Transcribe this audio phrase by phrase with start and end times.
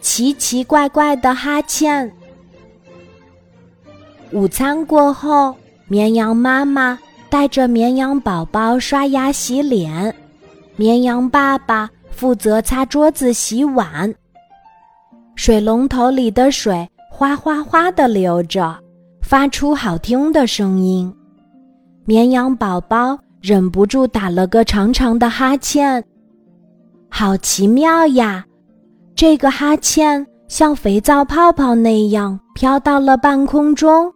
[0.00, 2.10] 奇奇怪怪的哈欠。
[4.32, 5.54] 午餐过后，
[5.86, 6.98] 绵羊妈妈
[7.30, 10.14] 带着绵羊宝宝刷牙洗脸，
[10.76, 14.14] 绵羊爸爸负责擦桌子洗碗。
[15.34, 18.78] 水龙头里的水哗哗哗的流着，
[19.22, 21.14] 发出好听的声音。
[22.04, 26.02] 绵羊宝宝忍不住打了个长长的哈欠，
[27.08, 28.44] 好奇妙呀！
[29.18, 34.12] 这个哈欠像肥皂泡泡那样飘到了半空中，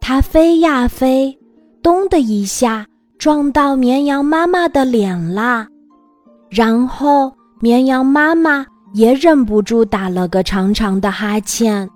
[0.00, 1.38] 它飞呀飞，
[1.82, 2.86] 咚的一下
[3.18, 5.66] 撞到绵羊妈妈的脸啦，
[6.48, 11.86] 然后绵羊妈妈也忍不住打了个长长的哈欠，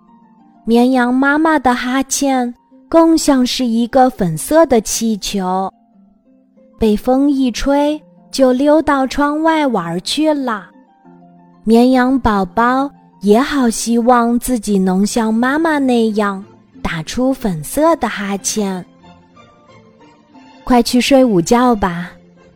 [0.66, 2.54] 绵羊妈妈的哈欠。
[2.90, 5.72] 更像是一个粉色的气球，
[6.78, 7.98] 被风一吹
[8.30, 10.66] 就溜到窗外玩去了。
[11.66, 12.90] 绵羊宝宝
[13.22, 16.44] 也好希望自己能像妈妈那样
[16.82, 18.84] 打出粉色的哈欠。
[20.62, 22.10] 快去睡午觉吧，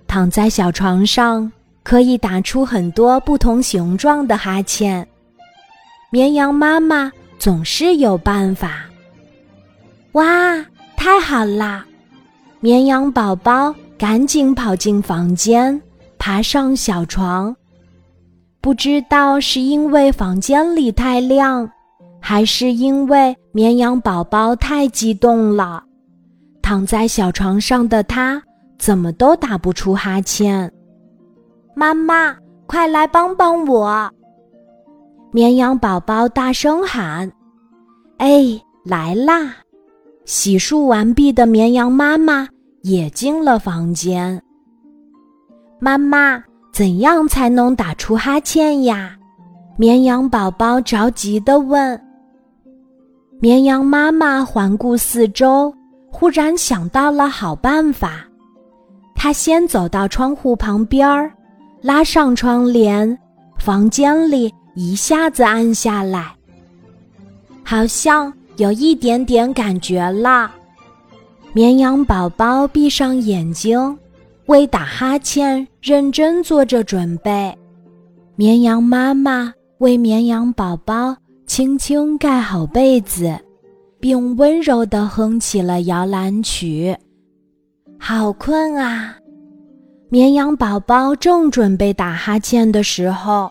[0.06, 1.50] 躺在小床上
[1.83, 5.06] 可以打出很多不同形状的哈欠。
[6.11, 8.83] 绵羊妈妈总是有办法。
[10.12, 10.62] 哇，
[10.98, 11.83] 太好啦！
[12.61, 15.80] 绵羊宝宝赶紧跑进房间，
[16.18, 17.56] 爬上小床。
[18.69, 21.66] 不知道是因为房间里太亮，
[22.20, 25.83] 还是因为绵羊宝宝太激动了，
[26.61, 28.42] 躺在小床上的他
[28.78, 30.70] 怎么都打不出哈欠。
[31.74, 34.11] 妈妈，快来帮帮我！
[35.33, 37.33] 绵羊宝宝大声喊
[38.20, 39.56] ：“哎，来啦！”
[40.27, 42.46] 洗漱完毕的绵羊妈妈
[42.83, 44.42] 也进了房间。
[45.80, 46.44] 妈妈，
[46.78, 49.10] 怎样才能打出哈欠呀？
[49.76, 52.00] 绵羊宝宝着急地问。
[53.40, 55.74] 绵羊妈妈环顾四周，
[56.08, 58.24] 忽然想到了好办法。
[59.12, 61.33] 她先走到窗户旁边儿，
[61.83, 63.18] 拉上窗帘，
[63.58, 66.33] 房间里一下子暗下来，
[67.64, 68.33] 好像。
[68.56, 70.48] 有一点点感觉了，
[71.52, 73.98] 绵羊宝宝闭上眼睛，
[74.48, 77.55] 为打哈欠认真做着准备。
[78.35, 81.14] 绵羊妈妈为绵羊宝宝
[81.47, 83.39] 轻轻盖好被子，
[84.01, 86.97] 并温柔地哼起了摇篮曲。
[87.98, 89.17] 好困啊！
[90.09, 93.51] 绵羊宝宝正准备打哈欠的时候，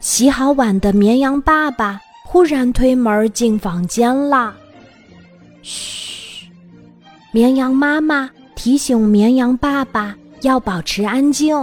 [0.00, 1.98] 洗好碗的绵羊爸爸。
[2.26, 4.54] 忽然推门进房间了，
[5.62, 6.46] 嘘！
[7.32, 8.30] 绵羊妈妈
[8.62, 11.56] 提醒绵羊爸爸要保持安静。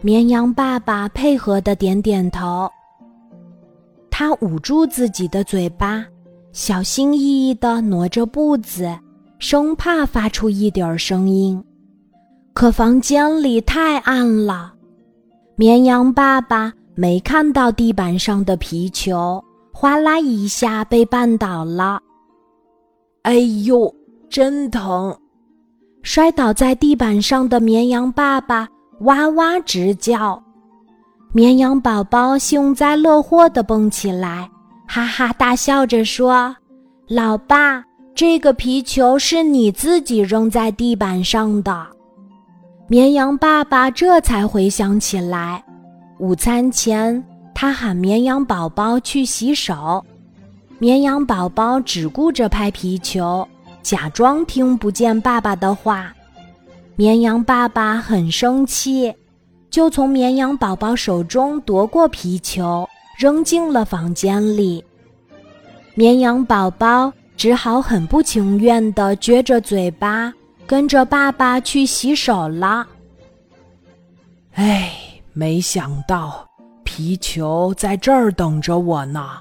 [0.00, 2.68] 绵羊爸爸配合的点点头。
[4.10, 6.04] 他捂住自己的嘴巴，
[6.50, 8.92] 小心翼翼的挪着步子，
[9.38, 11.62] 生怕发出一点声音。
[12.54, 14.74] 可房间里太暗了，
[15.54, 19.40] 绵羊爸爸没看到地板上的皮球。
[19.72, 22.00] 哗啦一下被绊倒了，
[23.22, 23.34] 哎
[23.64, 23.94] 呦，
[24.28, 25.16] 真疼！
[26.04, 28.68] 摔倒在地板上的绵羊爸爸
[29.00, 30.40] 哇哇直叫，
[31.32, 34.48] 绵羊宝宝幸灾乐祸地蹦起来，
[34.86, 36.54] 哈哈大笑着说
[37.08, 37.82] ：“老爸，
[38.14, 41.86] 这个皮球是你自己扔在地板上的。”
[42.86, 45.64] 绵羊爸爸这才回想起来，
[46.18, 47.24] 午餐前。
[47.54, 50.04] 他喊绵羊宝宝去洗手，
[50.78, 53.46] 绵羊宝宝只顾着拍皮球，
[53.84, 56.12] 假装听不见爸爸的话。
[56.96, 59.14] 绵羊爸爸很生气，
[59.68, 64.82] 就从绵羊宝宝手中夺过皮球，扔进了房间里。
[65.94, 70.32] 绵羊宝宝只好很不情愿地撅着嘴巴，
[70.66, 72.86] 跟着爸爸去洗手了。
[74.54, 74.92] 哎，
[75.32, 76.48] 没想到。
[76.84, 79.38] 皮球在这儿等着我呢。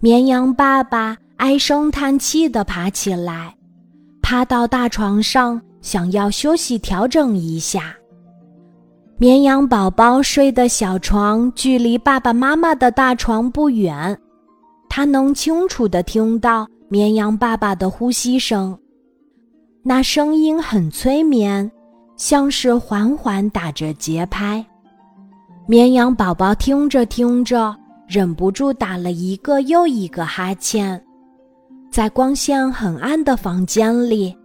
[0.00, 3.54] 绵羊爸爸唉声叹气地爬起来，
[4.22, 7.94] 趴到大床上，想要休息调整一下。
[9.18, 14.18] 绵羊宝宝睡的小床距离爸爸妈妈的大床不远，
[14.88, 18.78] 他能清楚地听到绵羊爸爸的呼吸声，
[19.82, 21.70] 那声音很催眠，
[22.16, 24.64] 像是缓缓打着节拍。
[25.66, 27.74] 绵羊宝宝听着听着，
[28.06, 31.02] 忍不住打了一个又一个哈欠。
[31.96, 34.36] 在光线很暗的房间里，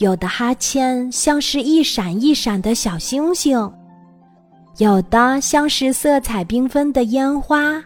[0.00, 3.58] 有的哈欠像是一闪一闪的小星星，
[4.76, 7.82] 有的像是色彩缤纷的烟花，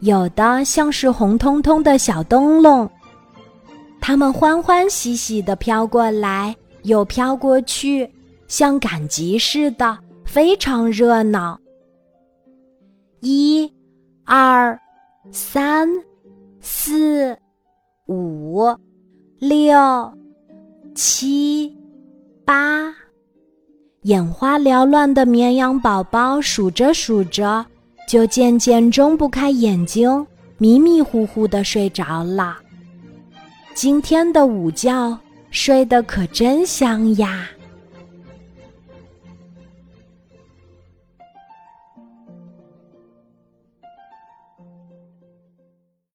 [0.00, 2.90] 有的像是红彤彤的小灯笼。
[4.00, 6.52] 它们欢欢喜喜地飘过来，
[6.82, 8.12] 又飘过去，
[8.48, 11.56] 像赶集似的，非常热闹。
[13.20, 13.72] 一、
[14.24, 14.76] 二、
[15.30, 15.88] 三、
[16.60, 17.38] 四、
[19.40, 20.12] 六、
[20.94, 21.74] 七、
[22.44, 22.94] 八，
[24.02, 27.64] 眼花缭乱的绵羊宝宝数着数着，
[28.06, 30.26] 就渐渐睁不开眼睛，
[30.58, 32.58] 迷迷糊糊的睡着了。
[33.72, 35.18] 今天的午觉
[35.50, 37.48] 睡得可真香呀！